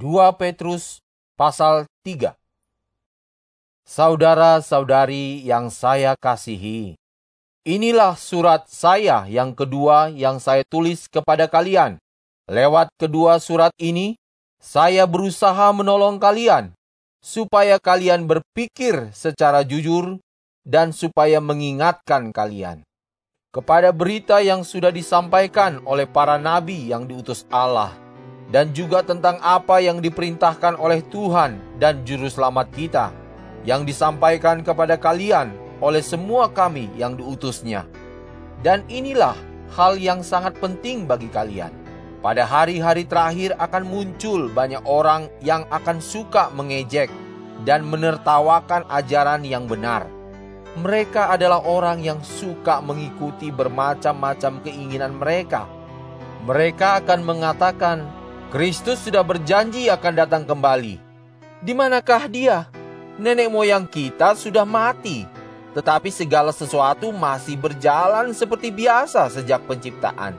2 0.00 0.32
Petrus 0.40 1.04
pasal 1.36 1.84
3 2.08 2.32
Saudara-saudari 3.84 5.44
yang 5.44 5.68
saya 5.68 6.16
kasihi, 6.16 6.96
inilah 7.68 8.16
surat 8.16 8.64
saya 8.64 9.28
yang 9.28 9.52
kedua 9.52 10.08
yang 10.08 10.40
saya 10.40 10.64
tulis 10.64 11.04
kepada 11.04 11.52
kalian. 11.52 12.00
Lewat 12.48 12.88
kedua 12.96 13.36
surat 13.44 13.76
ini, 13.76 14.16
saya 14.56 15.04
berusaha 15.04 15.68
menolong 15.76 16.16
kalian 16.16 16.72
supaya 17.20 17.76
kalian 17.76 18.24
berpikir 18.24 19.12
secara 19.12 19.68
jujur 19.68 20.16
dan 20.64 20.96
supaya 20.96 21.44
mengingatkan 21.44 22.32
kalian 22.32 22.80
kepada 23.52 23.92
berita 23.92 24.40
yang 24.40 24.64
sudah 24.64 24.88
disampaikan 24.88 25.84
oleh 25.84 26.08
para 26.08 26.40
nabi 26.40 26.88
yang 26.88 27.04
diutus 27.04 27.44
Allah 27.52 28.09
dan 28.50 28.74
juga 28.74 29.06
tentang 29.06 29.38
apa 29.40 29.78
yang 29.78 30.02
diperintahkan 30.02 30.74
oleh 30.76 31.00
Tuhan 31.06 31.78
dan 31.78 32.02
Juru 32.02 32.26
Selamat 32.26 32.66
kita, 32.74 33.14
yang 33.62 33.86
disampaikan 33.86 34.66
kepada 34.66 34.98
kalian 34.98 35.54
oleh 35.78 36.02
semua 36.02 36.50
kami 36.50 36.90
yang 36.98 37.14
diutusnya. 37.14 37.86
Dan 38.60 38.84
inilah 38.90 39.38
hal 39.72 39.96
yang 39.96 40.20
sangat 40.20 40.58
penting 40.58 41.06
bagi 41.06 41.30
kalian. 41.30 41.72
Pada 42.20 42.44
hari-hari 42.44 43.08
terakhir 43.08 43.56
akan 43.56 43.88
muncul 43.88 44.52
banyak 44.52 44.84
orang 44.84 45.32
yang 45.40 45.64
akan 45.72 46.04
suka 46.04 46.52
mengejek 46.52 47.08
dan 47.64 47.80
menertawakan 47.88 48.84
ajaran 48.92 49.40
yang 49.40 49.64
benar. 49.64 50.04
Mereka 50.76 51.32
adalah 51.32 51.64
orang 51.64 52.04
yang 52.04 52.20
suka 52.20 52.84
mengikuti 52.84 53.48
bermacam-macam 53.48 54.60
keinginan 54.60 55.16
mereka. 55.16 55.64
Mereka 56.44 57.04
akan 57.04 57.20
mengatakan, 57.24 58.19
Kristus 58.50 59.06
sudah 59.06 59.22
berjanji 59.22 59.86
akan 59.86 60.26
datang 60.26 60.42
kembali. 60.42 60.98
Di 61.62 61.70
manakah 61.70 62.26
dia? 62.26 62.66
Nenek 63.14 63.46
moyang 63.46 63.86
kita 63.86 64.34
sudah 64.34 64.66
mati, 64.66 65.22
tetapi 65.70 66.10
segala 66.10 66.50
sesuatu 66.50 67.14
masih 67.14 67.54
berjalan 67.54 68.34
seperti 68.34 68.74
biasa 68.74 69.30
sejak 69.30 69.62
penciptaan. 69.70 70.34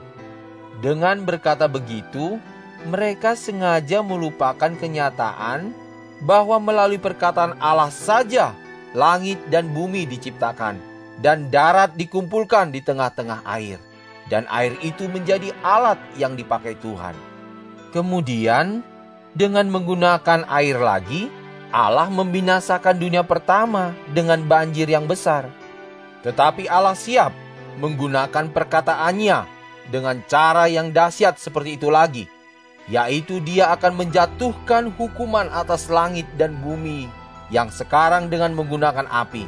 Dengan 0.84 1.24
berkata 1.24 1.64
begitu, 1.64 2.36
mereka 2.84 3.32
sengaja 3.32 4.04
melupakan 4.04 4.76
kenyataan 4.76 5.72
bahwa 6.20 6.60
melalui 6.60 7.00
perkataan 7.00 7.56
Allah 7.64 7.88
saja 7.88 8.52
langit 8.92 9.40
dan 9.48 9.72
bumi 9.72 10.04
diciptakan 10.04 10.76
dan 11.24 11.48
darat 11.48 11.96
dikumpulkan 11.96 12.76
di 12.76 12.84
tengah-tengah 12.84 13.40
air 13.56 13.80
dan 14.28 14.44
air 14.52 14.76
itu 14.84 15.08
menjadi 15.08 15.48
alat 15.64 15.96
yang 16.20 16.36
dipakai 16.36 16.76
Tuhan. 16.76 17.31
Kemudian, 17.92 18.80
dengan 19.36 19.68
menggunakan 19.68 20.48
air 20.48 20.80
lagi, 20.80 21.28
Allah 21.72 22.08
membinasakan 22.08 22.96
dunia 22.96 23.24
pertama 23.24 23.92
dengan 24.12 24.40
banjir 24.44 24.88
yang 24.88 25.04
besar. 25.04 25.48
Tetapi 26.24 26.68
Allah 26.68 26.96
siap 26.96 27.32
menggunakan 27.80 28.52
perkataannya 28.52 29.38
dengan 29.88 30.20
cara 30.28 30.68
yang 30.68 30.92
dahsyat 30.92 31.40
seperti 31.40 31.76
itu 31.76 31.88
lagi, 31.92 32.24
yaitu 32.88 33.40
Dia 33.44 33.72
akan 33.76 34.04
menjatuhkan 34.04 34.92
hukuman 34.96 35.48
atas 35.52 35.88
langit 35.92 36.28
dan 36.36 36.56
bumi 36.60 37.08
yang 37.52 37.68
sekarang 37.68 38.32
dengan 38.32 38.56
menggunakan 38.56 39.04
api, 39.08 39.44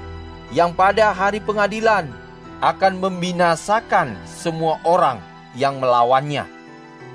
yang 0.52 0.76
pada 0.76 1.16
hari 1.16 1.40
pengadilan 1.40 2.12
akan 2.60 3.00
membinasakan 3.00 4.16
semua 4.24 4.80
orang 4.84 5.20
yang 5.56 5.80
melawannya. 5.80 6.44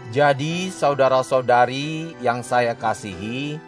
Jadi, 0.09 0.73
saudara-saudari 0.73 2.17
yang 2.17 2.41
saya 2.41 2.73
kasihi, 2.73 3.61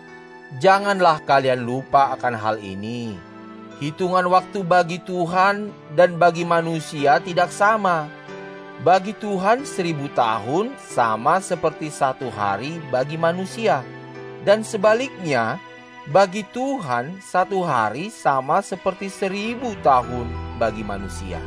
janganlah 0.58 1.22
kalian 1.22 1.62
lupa 1.62 2.18
akan 2.18 2.34
hal 2.34 2.58
ini. 2.58 3.14
Hitungan 3.78 4.26
waktu 4.26 4.66
bagi 4.66 4.98
Tuhan 5.06 5.70
dan 5.94 6.18
bagi 6.18 6.42
manusia 6.42 7.22
tidak 7.22 7.54
sama. 7.54 8.10
Bagi 8.82 9.14
Tuhan 9.14 9.70
seribu 9.70 10.10
tahun 10.18 10.74
sama 10.82 11.38
seperti 11.38 11.94
satu 11.94 12.34
hari 12.34 12.82
bagi 12.90 13.22
manusia. 13.22 13.86
Dan 14.42 14.66
sebaliknya, 14.66 15.62
bagi 16.10 16.42
Tuhan 16.50 17.22
satu 17.22 17.62
hari 17.62 18.10
sama 18.10 18.66
seperti 18.66 19.14
seribu 19.14 19.78
tahun 19.86 20.26
bagi 20.58 20.82
manusia. 20.82 21.38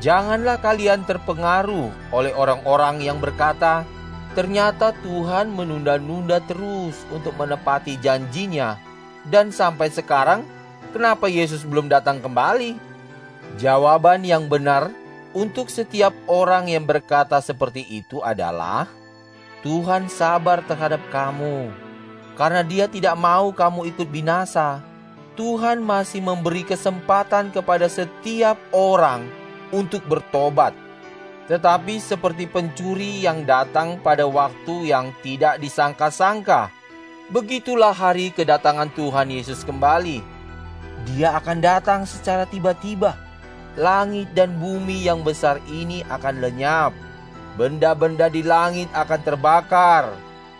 Janganlah 0.00 0.56
kalian 0.64 1.04
terpengaruh 1.04 1.92
oleh 2.12 2.32
orang-orang 2.32 3.04
yang 3.04 3.20
berkata, 3.20 3.84
Ternyata 4.36 4.92
Tuhan 5.00 5.48
menunda-nunda 5.48 6.44
terus 6.44 7.08
untuk 7.08 7.32
menepati 7.40 7.96
janjinya. 7.96 8.76
Dan 9.24 9.48
sampai 9.48 9.88
sekarang, 9.88 10.44
kenapa 10.92 11.24
Yesus 11.24 11.64
belum 11.64 11.88
datang 11.88 12.20
kembali? 12.20 12.76
Jawaban 13.56 14.28
yang 14.28 14.44
benar 14.44 14.92
untuk 15.32 15.72
setiap 15.72 16.12
orang 16.28 16.68
yang 16.68 16.84
berkata 16.84 17.40
seperti 17.40 17.80
itu 17.88 18.20
adalah 18.20 18.84
Tuhan 19.64 20.12
sabar 20.12 20.60
terhadap 20.68 21.00
kamu 21.08 21.72
karena 22.36 22.60
Dia 22.60 22.86
tidak 22.92 23.16
mau 23.16 23.48
kamu 23.56 23.88
ikut 23.96 24.08
binasa. 24.12 24.84
Tuhan 25.36 25.80
masih 25.80 26.20
memberi 26.20 26.60
kesempatan 26.64 27.52
kepada 27.52 27.88
setiap 27.88 28.60
orang 28.72 29.24
untuk 29.72 30.04
bertobat 30.04 30.85
tetapi 31.46 32.02
seperti 32.02 32.50
pencuri 32.50 33.22
yang 33.22 33.46
datang 33.46 34.02
pada 34.02 34.26
waktu 34.26 34.90
yang 34.90 35.14
tidak 35.22 35.62
disangka-sangka. 35.62 36.74
Begitulah 37.30 37.94
hari 37.94 38.34
kedatangan 38.34 38.90
Tuhan 38.94 39.30
Yesus 39.30 39.62
kembali. 39.62 40.22
Dia 41.06 41.38
akan 41.38 41.58
datang 41.62 42.00
secara 42.02 42.46
tiba-tiba. 42.50 43.14
Langit 43.78 44.34
dan 44.34 44.58
bumi 44.58 45.06
yang 45.06 45.22
besar 45.22 45.62
ini 45.70 46.02
akan 46.10 46.42
lenyap. 46.42 46.90
Benda-benda 47.54 48.26
di 48.26 48.42
langit 48.42 48.90
akan 48.90 49.20
terbakar. 49.22 50.10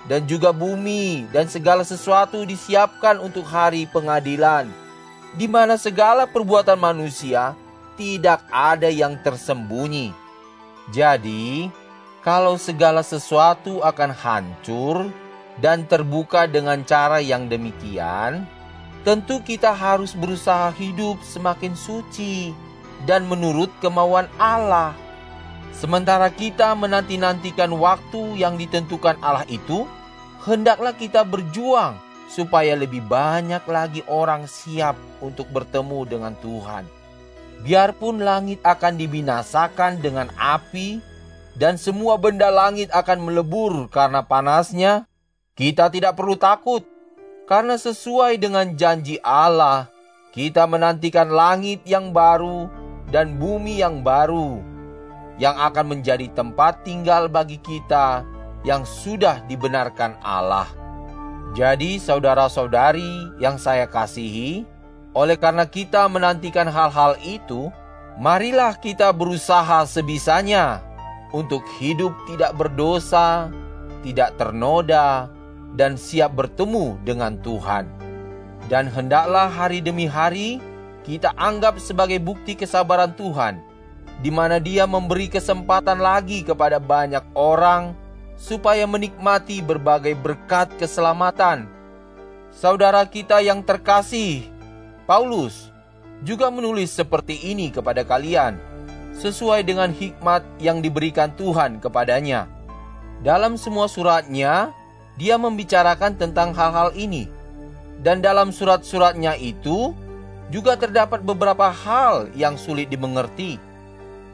Dan 0.06 0.22
juga 0.30 0.54
bumi 0.54 1.26
dan 1.34 1.50
segala 1.50 1.82
sesuatu 1.82 2.46
disiapkan 2.46 3.18
untuk 3.18 3.42
hari 3.42 3.90
pengadilan. 3.90 4.70
Di 5.34 5.50
mana 5.50 5.74
segala 5.74 6.30
perbuatan 6.30 6.78
manusia 6.78 7.58
tidak 7.98 8.46
ada 8.54 8.86
yang 8.86 9.18
tersembunyi 9.18 10.25
jadi, 10.94 11.66
kalau 12.22 12.54
segala 12.54 13.02
sesuatu 13.02 13.82
akan 13.82 14.10
hancur 14.14 15.10
dan 15.58 15.82
terbuka 15.86 16.46
dengan 16.46 16.86
cara 16.86 17.18
yang 17.18 17.50
demikian, 17.50 18.46
tentu 19.02 19.42
kita 19.42 19.74
harus 19.74 20.14
berusaha 20.14 20.70
hidup 20.78 21.18
semakin 21.26 21.74
suci 21.74 22.54
dan 23.02 23.26
menurut 23.26 23.70
kemauan 23.82 24.30
Allah. 24.38 24.94
Sementara 25.74 26.30
kita 26.30 26.72
menanti-nantikan 26.78 27.68
waktu 27.74 28.38
yang 28.38 28.54
ditentukan 28.54 29.18
Allah 29.20 29.44
itu, 29.50 29.84
hendaklah 30.46 30.94
kita 30.94 31.26
berjuang 31.26 31.98
supaya 32.30 32.78
lebih 32.78 33.02
banyak 33.04 33.62
lagi 33.66 34.02
orang 34.06 34.46
siap 34.46 34.94
untuk 35.18 35.50
bertemu 35.50 36.00
dengan 36.08 36.34
Tuhan. 36.38 36.95
Biarpun 37.64 38.20
langit 38.20 38.60
akan 38.64 39.00
dibinasakan 39.00 40.04
dengan 40.04 40.28
api 40.36 41.00
dan 41.56 41.80
semua 41.80 42.20
benda 42.20 42.52
langit 42.52 42.92
akan 42.92 43.24
melebur 43.24 43.88
karena 43.88 44.20
panasnya, 44.20 45.08
kita 45.56 45.88
tidak 45.88 46.18
perlu 46.18 46.36
takut. 46.36 46.84
Karena 47.46 47.78
sesuai 47.78 48.42
dengan 48.42 48.74
janji 48.74 49.22
Allah, 49.22 49.86
kita 50.34 50.66
menantikan 50.66 51.30
langit 51.30 51.80
yang 51.86 52.10
baru 52.10 52.68
dan 53.08 53.38
bumi 53.38 53.78
yang 53.80 54.02
baru 54.02 54.60
yang 55.38 55.56
akan 55.56 55.96
menjadi 55.96 56.26
tempat 56.32 56.82
tinggal 56.82 57.30
bagi 57.30 57.60
kita 57.60 58.26
yang 58.66 58.82
sudah 58.82 59.44
dibenarkan 59.46 60.18
Allah. 60.24 60.66
Jadi, 61.54 61.96
saudara-saudari 62.02 63.40
yang 63.40 63.56
saya 63.56 63.88
kasihi, 63.88 64.66
oleh 65.16 65.40
karena 65.40 65.64
kita 65.64 66.04
menantikan 66.12 66.68
hal-hal 66.68 67.16
itu, 67.24 67.72
marilah 68.20 68.76
kita 68.76 69.16
berusaha 69.16 69.88
sebisanya 69.88 70.84
untuk 71.32 71.64
hidup 71.80 72.12
tidak 72.28 72.52
berdosa, 72.52 73.48
tidak 74.04 74.36
ternoda, 74.36 75.32
dan 75.72 75.96
siap 75.96 76.36
bertemu 76.36 77.00
dengan 77.00 77.40
Tuhan. 77.40 77.88
Dan 78.68 78.92
hendaklah 78.92 79.48
hari 79.48 79.80
demi 79.80 80.04
hari 80.04 80.60
kita 81.08 81.32
anggap 81.40 81.80
sebagai 81.80 82.20
bukti 82.20 82.52
kesabaran 82.52 83.16
Tuhan, 83.16 83.64
di 84.20 84.28
mana 84.28 84.60
Dia 84.60 84.84
memberi 84.84 85.32
kesempatan 85.32 85.96
lagi 85.96 86.44
kepada 86.44 86.76
banyak 86.76 87.24
orang 87.32 87.96
supaya 88.36 88.84
menikmati 88.84 89.64
berbagai 89.64 90.12
berkat 90.12 90.68
keselamatan. 90.76 91.72
Saudara 92.52 93.04
kita 93.08 93.40
yang 93.40 93.64
terkasih, 93.64 94.55
Paulus 95.06 95.70
juga 96.26 96.50
menulis 96.50 96.90
seperti 96.90 97.38
ini 97.54 97.70
kepada 97.70 98.02
kalian, 98.02 98.58
sesuai 99.14 99.62
dengan 99.62 99.94
hikmat 99.94 100.42
yang 100.58 100.82
diberikan 100.82 101.30
Tuhan 101.38 101.78
kepadanya. 101.78 102.50
Dalam 103.22 103.54
semua 103.54 103.86
suratnya, 103.86 104.74
dia 105.14 105.38
membicarakan 105.38 106.18
tentang 106.18 106.50
hal-hal 106.52 106.90
ini. 106.98 107.30
Dan 108.02 108.18
dalam 108.18 108.50
surat-suratnya 108.50 109.38
itu 109.38 109.94
juga 110.50 110.74
terdapat 110.74 111.22
beberapa 111.22 111.70
hal 111.70 112.28
yang 112.34 112.58
sulit 112.58 112.90
dimengerti. 112.90 113.62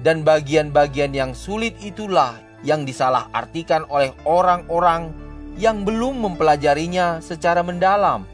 Dan 0.02 0.24
bagian-bagian 0.24 1.14
yang 1.14 1.36
sulit 1.36 1.78
itulah 1.84 2.34
yang 2.64 2.82
disalahartikan 2.88 3.86
oleh 3.92 4.10
orang-orang 4.24 5.14
yang 5.60 5.84
belum 5.84 6.26
mempelajarinya 6.26 7.20
secara 7.20 7.60
mendalam 7.60 8.24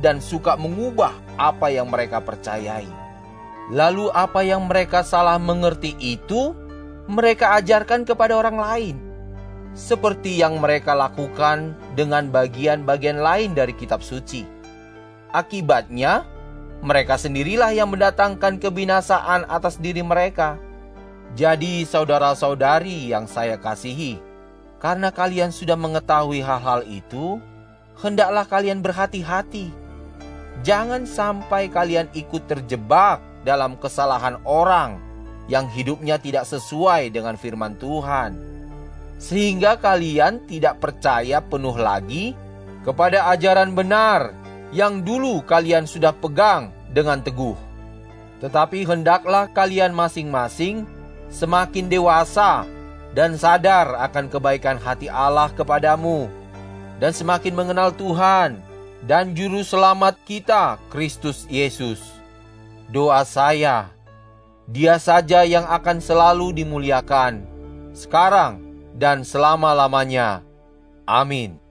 dan 0.00 0.22
suka 0.22 0.56
mengubah 0.56 1.23
apa 1.36 1.70
yang 1.70 1.90
mereka 1.90 2.22
percayai. 2.22 2.88
Lalu, 3.72 4.12
apa 4.12 4.44
yang 4.44 4.68
mereka 4.68 5.00
salah 5.00 5.40
mengerti 5.40 5.96
itu 5.96 6.52
mereka 7.08 7.56
ajarkan 7.60 8.04
kepada 8.04 8.36
orang 8.36 8.60
lain, 8.60 8.96
seperti 9.72 10.40
yang 10.40 10.60
mereka 10.60 10.92
lakukan 10.92 11.72
dengan 11.96 12.28
bagian-bagian 12.28 13.20
lain 13.20 13.56
dari 13.56 13.72
Kitab 13.72 14.04
Suci. 14.04 14.44
Akibatnya, 15.32 16.28
mereka 16.84 17.16
sendirilah 17.16 17.72
yang 17.72 17.88
mendatangkan 17.88 18.60
kebinasaan 18.60 19.48
atas 19.48 19.80
diri 19.80 20.04
mereka. 20.04 20.60
Jadi, 21.34 21.88
saudara-saudari 21.88 23.10
yang 23.10 23.24
saya 23.24 23.56
kasihi, 23.56 24.20
karena 24.78 25.08
kalian 25.08 25.48
sudah 25.50 25.74
mengetahui 25.74 26.44
hal-hal 26.44 26.84
itu, 26.84 27.40
hendaklah 27.98 28.44
kalian 28.44 28.84
berhati-hati. 28.84 29.72
Jangan 30.62 31.08
sampai 31.08 31.66
kalian 31.66 32.06
ikut 32.14 32.46
terjebak 32.46 33.18
dalam 33.42 33.74
kesalahan 33.74 34.38
orang 34.46 35.02
yang 35.50 35.66
hidupnya 35.68 36.16
tidak 36.16 36.46
sesuai 36.48 37.10
dengan 37.12 37.34
firman 37.34 37.76
Tuhan, 37.76 38.38
sehingga 39.18 39.76
kalian 39.76 40.46
tidak 40.46 40.80
percaya 40.80 41.42
penuh 41.42 41.74
lagi 41.74 42.32
kepada 42.86 43.28
ajaran 43.34 43.74
benar 43.74 44.32
yang 44.70 45.02
dulu 45.04 45.42
kalian 45.44 45.84
sudah 45.84 46.14
pegang 46.16 46.72
dengan 46.94 47.20
teguh. 47.20 47.56
Tetapi 48.40 48.84
hendaklah 48.84 49.48
kalian 49.52 49.92
masing-masing 49.92 50.84
semakin 51.28 51.88
dewasa 51.88 52.64
dan 53.14 53.38
sadar 53.38 53.94
akan 54.10 54.26
kebaikan 54.26 54.76
hati 54.76 55.06
Allah 55.06 55.48
kepadamu 55.54 56.26
dan 56.98 57.14
semakin 57.14 57.54
mengenal 57.54 57.94
Tuhan 57.94 58.58
dan 59.02 59.34
juru 59.34 59.66
selamat 59.66 60.14
kita 60.22 60.78
Kristus 60.92 61.48
Yesus. 61.50 61.98
Doa 62.92 63.26
saya, 63.26 63.90
Dia 64.70 64.96
saja 64.96 65.44
yang 65.44 65.66
akan 65.66 65.98
selalu 66.00 66.62
dimuliakan 66.62 67.44
sekarang 67.92 68.62
dan 68.94 69.26
selama-lamanya. 69.26 70.40
Amin. 71.04 71.63